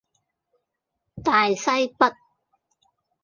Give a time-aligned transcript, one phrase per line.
[1.23, 2.11] 大西北